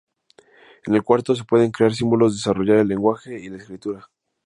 En 0.87 0.95
el 0.95 1.03
cuarto, 1.03 1.35
se 1.35 1.43
pueden 1.43 1.69
crear 1.69 1.93
símbolos, 1.93 2.33
desarrollar 2.33 2.77
el 2.77 2.87
lenguaje 2.87 3.39
y 3.39 3.49
la 3.49 3.57
escritura. 3.57 4.09